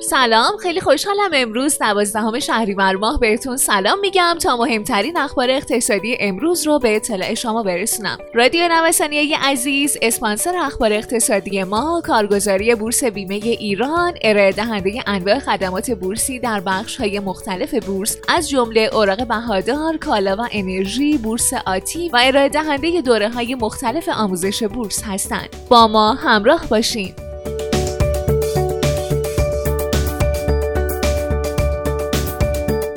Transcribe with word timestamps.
سلام 0.00 0.56
خیلی 0.56 0.80
خوشحالم 0.80 1.30
امروز 1.32 1.78
دوازدهم 1.78 2.38
شهریور 2.38 2.96
ماه 2.96 3.20
بهتون 3.20 3.56
سلام 3.56 4.00
میگم 4.00 4.36
تا 4.42 4.56
مهمترین 4.56 5.16
اخبار 5.16 5.50
اقتصادی 5.50 6.16
امروز 6.20 6.66
رو 6.66 6.78
به 6.78 6.96
اطلاع 6.96 7.34
شما 7.34 7.62
برسونم. 7.62 8.18
رادیو 8.34 8.68
نوسانیه 8.68 9.38
عزیز 9.38 9.96
اسپانسر 10.02 10.56
اخبار 10.56 10.92
اقتصادی 10.92 11.64
ما 11.64 12.02
کارگزاری 12.06 12.74
بورس 12.74 13.04
بیمه 13.04 13.34
ایران 13.34 14.14
ارائه 14.22 14.52
دهنده 14.52 15.02
انواع 15.06 15.38
خدمات 15.38 15.90
بورسی 15.90 16.38
در 16.38 16.60
بخش 16.60 16.96
های 16.96 17.20
مختلف 17.20 17.74
بورس 17.74 18.16
از 18.28 18.48
جمله 18.48 18.90
اوراق 18.92 19.26
بهادار 19.26 19.96
کالا 19.96 20.36
و 20.36 20.48
انرژی 20.52 21.18
بورس 21.18 21.52
آتی 21.66 22.08
و 22.08 22.20
ارائه 22.22 22.48
دهنده 22.48 23.00
دوره 23.00 23.28
های 23.28 23.54
مختلف 23.54 24.08
آموزش 24.08 24.62
بورس 24.62 25.02
هستند. 25.02 25.56
با 25.68 25.88
ما 25.88 26.14
همراه 26.14 26.66
باشین. 26.70 27.25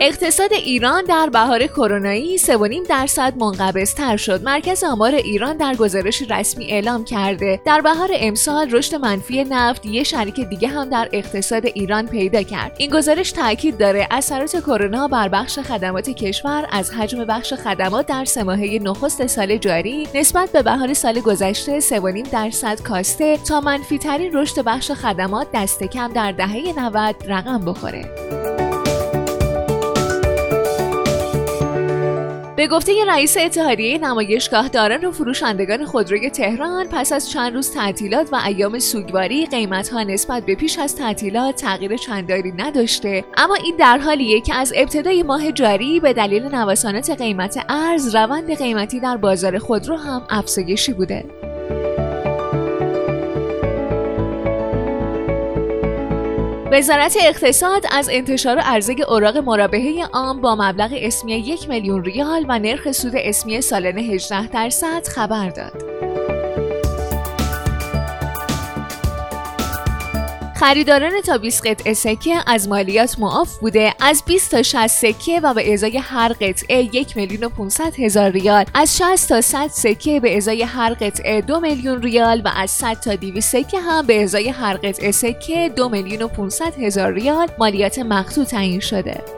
اقتصاد 0.00 0.52
ایران 0.52 1.04
در 1.04 1.28
بهار 1.32 1.66
کرونایی 1.66 2.38
3.5 2.38 2.48
درصد 2.88 3.36
منقبض 3.36 3.94
تر 3.94 4.16
شد. 4.16 4.42
مرکز 4.44 4.84
آمار 4.84 5.14
ایران 5.14 5.56
در 5.56 5.74
گزارش 5.74 6.22
رسمی 6.30 6.66
اعلام 6.66 7.04
کرده 7.04 7.60
در 7.64 7.80
بهار 7.80 8.08
امسال 8.12 8.70
رشد 8.70 8.94
منفی 8.94 9.44
نفت 9.44 9.86
یه 9.86 10.02
شریک 10.02 10.40
دیگه 10.40 10.68
هم 10.68 10.88
در 10.88 11.08
اقتصاد 11.12 11.66
ایران 11.66 12.06
پیدا 12.06 12.42
کرد. 12.42 12.76
این 12.78 12.90
گزارش 12.90 13.32
تاکید 13.32 13.78
داره 13.78 14.08
اثرات 14.10 14.56
کرونا 14.56 15.08
بر 15.08 15.28
بخش 15.28 15.58
خدمات 15.58 16.10
کشور 16.10 16.66
از 16.70 16.90
حجم 16.90 17.24
بخش 17.24 17.54
خدمات 17.54 18.06
در 18.06 18.24
سه 18.24 18.44
نخست 18.78 19.26
سال 19.26 19.56
جاری 19.56 20.08
نسبت 20.14 20.52
به 20.52 20.62
بهار 20.62 20.94
سال 20.94 21.20
گذشته 21.20 21.80
3.5 21.80 22.30
درصد 22.32 22.82
کاسته 22.82 23.36
تا 23.36 23.60
منفی 23.60 23.98
ترین 23.98 24.36
رشد 24.36 24.62
بخش 24.62 24.90
خدمات 24.90 25.46
دست 25.54 25.84
کم 25.84 26.12
در 26.12 26.32
دهه 26.32 26.78
90 26.78 27.14
رقم 27.28 27.64
بخوره. 27.64 28.45
به 32.56 32.66
گفته 32.66 32.92
رئیس 33.08 33.36
اتحادیه 33.36 33.98
نمایشگاه 33.98 34.68
داران 34.68 35.04
و 35.04 35.12
فروشندگان 35.12 35.84
خودروی 35.84 36.30
تهران 36.30 36.86
پس 36.88 37.12
از 37.12 37.30
چند 37.30 37.54
روز 37.54 37.70
تعطیلات 37.70 38.28
و 38.32 38.36
ایام 38.46 38.78
سوگواری 38.78 39.46
قیمتها 39.46 40.02
نسبت 40.02 40.46
به 40.46 40.54
پیش 40.54 40.78
از 40.78 40.96
تعطیلات 40.96 41.56
تغییر 41.56 41.96
چندانی 41.96 42.52
نداشته. 42.52 43.24
اما 43.36 43.54
این 43.54 43.76
در 43.76 43.98
حالیه 43.98 44.40
که 44.40 44.54
از 44.54 44.72
ابتدای 44.76 45.22
ماه 45.22 45.52
جاری 45.52 46.00
به 46.00 46.12
دلیل 46.12 46.54
نوسانات 46.54 47.10
قیمت 47.10 47.64
ارز 47.68 48.14
روند 48.14 48.56
قیمتی 48.56 49.00
در 49.00 49.16
بازار 49.16 49.58
خودرو 49.58 49.96
هم 49.96 50.22
افزایشی 50.30 50.92
بوده. 50.92 51.45
وزارت 56.76 57.16
اقتصاد 57.20 57.86
از 57.90 58.08
انتشار 58.12 58.58
عرضه 58.58 58.96
اوراق 59.08 59.36
مرابحه 59.36 60.04
عام 60.12 60.40
با 60.40 60.54
مبلغ 60.54 60.90
اسمی 60.96 61.32
یک 61.32 61.68
میلیون 61.68 62.04
ریال 62.04 62.46
و 62.48 62.58
نرخ 62.58 62.92
سود 62.92 63.12
اسمی 63.16 63.60
سالانه 63.60 64.00
18 64.00 64.46
درصد 64.48 65.08
خبر 65.08 65.48
داد. 65.48 65.82
خریداران 70.60 71.20
تا 71.20 71.38
20 71.38 71.66
قطعه 71.66 71.94
سکه 71.94 72.34
از 72.46 72.68
مالیات 72.68 73.18
معاف 73.18 73.58
بوده. 73.58 73.94
از 74.00 74.22
20 74.26 74.50
تا 74.50 74.62
60 74.62 74.86
سکه 74.86 75.40
و 75.40 75.54
به 75.54 75.72
ازای 75.72 75.98
هر 75.98 76.32
قطعه 76.32 76.88
1 76.92 77.16
میلیون 77.16 77.44
و 77.44 77.48
500 77.48 77.94
هزار 77.98 78.30
ریال. 78.30 78.64
از 78.74 78.96
60 78.96 79.28
تا 79.28 79.40
100 79.40 79.68
سکه 79.68 80.20
به 80.20 80.36
ازای 80.36 80.62
هر 80.62 80.94
قطعه 80.94 81.40
2 81.40 81.60
میلیون 81.60 82.02
ریال 82.02 82.42
و 82.44 82.50
از 82.56 82.70
100 82.70 83.00
تا 83.00 83.14
200 83.14 83.48
سکه 83.52 83.80
هم 83.80 84.06
به 84.06 84.22
ازای 84.22 84.48
هر 84.48 84.74
قطعه 84.76 85.10
سکه 85.10 85.68
2 85.76 85.88
میلیون 85.88 86.22
و 86.22 86.28
500 86.28 86.74
هزار 86.78 87.12
ریال 87.12 87.48
مالیات 87.58 87.98
مقطوع 87.98 88.44
تعیین 88.44 88.80
شده. 88.80 89.35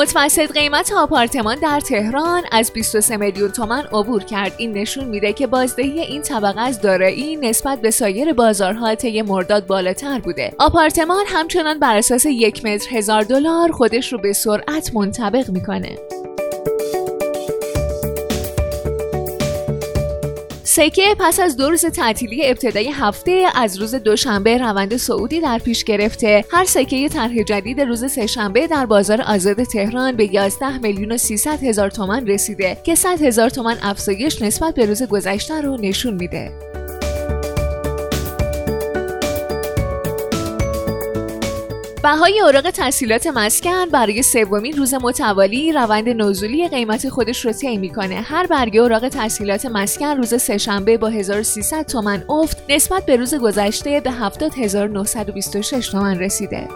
متوسط 0.00 0.52
قیمت 0.52 0.92
آپارتمان 0.92 1.58
در 1.58 1.80
تهران 1.80 2.42
از 2.52 2.72
23 2.72 3.16
میلیون 3.16 3.50
تومن 3.50 3.82
عبور 3.92 4.24
کرد. 4.24 4.52
این 4.56 4.72
نشون 4.72 5.04
میده 5.04 5.32
که 5.32 5.46
بازدهی 5.46 6.00
این 6.00 6.22
طبقه 6.22 6.60
از 6.60 6.80
دارایی 6.80 7.36
نسبت 7.36 7.80
به 7.80 7.90
سایر 7.90 8.32
بازارها 8.32 8.94
طی 8.94 9.22
مرداد 9.22 9.66
بالاتر 9.66 10.18
بوده. 10.18 10.52
آپارتمان 10.58 11.24
همچنان 11.26 11.78
بر 11.78 11.96
اساس 11.96 12.26
یک 12.26 12.64
متر 12.64 12.96
هزار 12.96 13.22
دلار 13.22 13.72
خودش 13.72 14.12
رو 14.12 14.18
به 14.18 14.32
سرعت 14.32 14.94
منطبق 14.94 15.50
می‌کنه. 15.50 15.98
سکه 20.80 21.14
پس 21.18 21.40
از 21.40 21.56
دو 21.56 21.70
روز 21.70 21.86
تعطیلی 21.86 22.46
ابتدای 22.46 22.90
هفته 22.90 23.46
از 23.54 23.78
روز 23.78 23.94
دوشنبه 23.94 24.58
روند 24.58 24.96
صعودی 24.96 25.40
در 25.40 25.58
پیش 25.58 25.84
گرفته. 25.84 26.44
هر 26.50 26.64
سکه 26.64 27.08
طرح 27.08 27.42
جدید 27.42 27.80
روز 27.80 28.12
سهشنبه 28.12 28.66
در 28.66 28.86
بازار 28.86 29.22
آزاد 29.22 29.64
تهران 29.64 30.16
به 30.16 30.34
11 30.34 30.78
میلیون 30.78 31.12
و 31.12 31.16
300 31.16 31.62
هزار 31.62 31.90
تومان 31.90 32.26
رسیده 32.26 32.76
که 32.84 32.94
100 32.94 33.22
هزار 33.22 33.50
تومان 33.50 33.76
افزایش 33.82 34.42
نسبت 34.42 34.74
به 34.74 34.86
روز 34.86 35.02
گذشته 35.02 35.60
رو 35.60 35.76
نشون 35.76 36.14
میده. 36.14 36.69
بهای 42.02 42.40
اوراق 42.40 42.70
تحصیلات 42.70 43.26
مسکن 43.26 43.86
برای 43.92 44.22
سومین 44.22 44.76
روز 44.76 44.94
متوالی 44.94 45.72
روند 45.72 46.08
نزولی 46.08 46.68
قیمت 46.68 47.08
خودش 47.08 47.44
رو 47.44 47.52
طی 47.52 47.76
می‌کنه. 47.76 48.14
هر 48.14 48.46
برگه 48.46 48.80
اوراق 48.80 49.08
تحصیلات 49.08 49.66
مسکن 49.66 50.16
روز 50.16 50.42
سهشنبه 50.42 50.98
با 50.98 51.08
1300 51.08 51.86
تومن 51.86 52.24
افت 52.28 52.56
نسبت 52.68 53.06
به 53.06 53.16
روز 53.16 53.34
گذشته 53.34 54.00
به 54.00 54.10
70926 54.10 55.88
تومن 55.88 56.18
رسیده. 56.18 56.68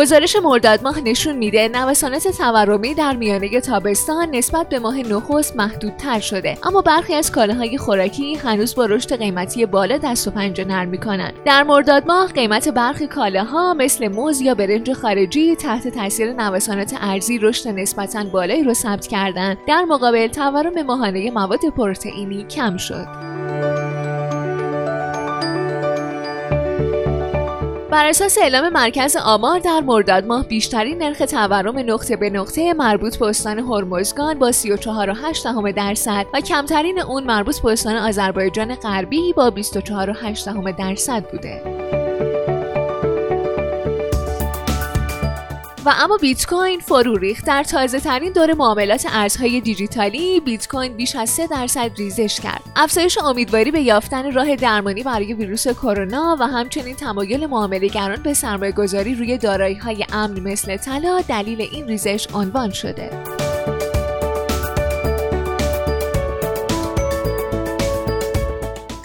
گزارش 0.00 0.36
مرداد 0.36 0.82
ماه 0.82 1.00
نشون 1.00 1.36
میده 1.36 1.68
نوسانات 1.68 2.28
تورمی 2.28 2.94
در 2.94 3.16
میانه 3.16 3.60
تابستان 3.60 4.30
نسبت 4.30 4.68
به 4.68 4.78
ماه 4.78 4.98
نخست 4.98 5.56
محدودتر 5.56 6.20
شده. 6.20 6.58
اما 6.62 6.82
برخی 6.82 7.14
از 7.14 7.32
کالاهای 7.32 7.78
خوراکی 7.78 8.34
هنوز 8.34 8.74
با 8.74 8.86
رشد 8.86 9.18
قیمتی 9.18 9.66
بالا 9.66 9.98
دست 9.98 10.28
و 10.28 10.30
پنجه 10.30 10.64
نرم 10.64 10.88
می‌کنند. 10.88 11.32
در 11.44 11.62
مرداد 11.62 12.06
ماه 12.06 12.32
قیمت 12.32 12.68
برخی 12.68 13.06
کالاها 13.06 13.74
مثل 13.74 14.08
موز 14.08 14.40
یا 14.40 14.54
برنج 14.54 14.92
خارجی 14.92 15.56
تحت 15.56 15.88
تاثیر 15.88 16.32
نوسانات 16.32 16.94
ارزی 17.00 17.38
رشد 17.38 17.68
نسبتا 17.68 18.24
بالایی 18.24 18.64
رو 18.64 18.74
ثبت 18.74 19.06
کردند. 19.06 19.58
در 19.66 19.84
مقابل 19.84 20.26
تورم 20.26 20.82
ماهانه 20.82 21.30
مواد 21.30 21.60
پروتئینی 21.76 22.44
کم 22.44 22.76
شد. 22.76 23.29
بر 27.90 28.06
اساس 28.06 28.38
اعلام 28.38 28.68
مرکز 28.68 29.16
آمار 29.16 29.58
در 29.58 29.80
مرداد 29.80 30.26
ماه 30.26 30.48
بیشترین 30.48 31.02
نرخ 31.02 31.18
تورم 31.18 31.78
نقطه 31.78 32.16
به 32.16 32.30
نقطه 32.30 32.74
مربوط 32.74 33.16
به 33.16 33.26
استان 33.26 33.58
هرمزگان 33.58 34.38
با 34.38 34.52
34.8 34.52 35.72
درصد 35.76 36.26
و 36.34 36.40
کمترین 36.40 37.00
اون 37.00 37.24
مربوط 37.24 37.60
به 37.60 37.72
استان 37.72 37.96
آذربایجان 37.96 38.74
غربی 38.74 39.32
با 39.32 39.52
24.8 39.56 40.78
درصد 40.78 41.24
بوده. 41.30 41.99
و 45.84 45.94
اما 45.98 46.16
بیت 46.16 46.46
کوین 46.46 46.80
فرو 46.80 47.16
ریخت. 47.16 47.46
در 47.46 47.64
تازه 47.64 48.00
ترین 48.00 48.32
دور 48.32 48.54
معاملات 48.54 49.06
ارزهای 49.12 49.60
دیجیتالی 49.60 50.40
بیت 50.40 50.68
کوین 50.68 50.92
بیش 50.92 51.16
از 51.16 51.30
3 51.30 51.46
درصد 51.46 51.90
ریزش 51.98 52.40
کرد. 52.40 52.62
افزایش 52.76 53.18
امیدواری 53.18 53.70
به 53.70 53.80
یافتن 53.80 54.32
راه 54.32 54.56
درمانی 54.56 55.02
برای 55.02 55.34
ویروس 55.34 55.68
کرونا 55.68 56.36
و 56.40 56.46
همچنین 56.46 56.96
تمایل 56.96 57.46
معاملهگران 57.46 58.22
به 58.22 58.34
سرمایه 58.34 58.72
گذاری 58.72 59.14
روی 59.14 59.38
دارایی 59.38 59.74
های 59.74 60.06
امن 60.12 60.40
مثل 60.40 60.76
طلا 60.76 61.20
دلیل 61.28 61.60
این 61.60 61.88
ریزش 61.88 62.28
عنوان 62.34 62.70
شده. 62.70 63.29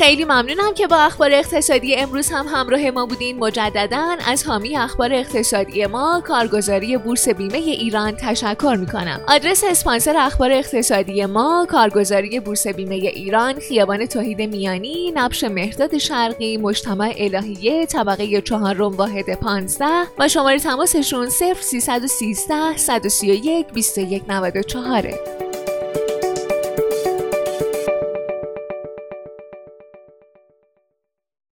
خیلی 0.00 0.24
ممنونم 0.24 0.74
که 0.74 0.86
با 0.86 0.96
اخبار 0.96 1.32
اقتصادی 1.32 1.96
امروز 1.96 2.30
هم 2.30 2.46
همراه 2.46 2.90
ما 2.90 3.06
بودین. 3.06 3.38
مجددا 3.38 4.16
از 4.26 4.46
حامی 4.46 4.76
اخبار 4.76 5.12
اقتصادی 5.12 5.86
ما 5.86 6.22
کارگزاری 6.26 6.96
بورس 6.96 7.28
بیمه 7.28 7.56
ایران 7.56 8.16
تشکر 8.20 8.76
می‌کنم. 8.80 9.20
آدرس 9.28 9.64
اسپانسر 9.64 10.16
اخبار 10.16 10.52
اقتصادی 10.52 11.26
ما 11.26 11.66
کارگزاری 11.70 12.40
بورس 12.40 12.66
بیمه 12.66 12.94
ایران 12.94 13.54
خیابان 13.54 14.06
توحید 14.06 14.42
میانی 14.42 15.12
نبش 15.16 15.44
مهداد 15.44 15.98
شرقی 15.98 16.56
مجتمع 16.56 17.14
الهیه 17.18 17.86
طبقه 17.86 18.40
چهارم 18.40 18.96
واحد 18.96 19.34
15 19.34 19.86
و 20.18 20.28
شماره 20.28 20.58
تماسشون 20.58 21.28
0313 21.28 22.76
131 22.76 23.66
2194 23.66 25.39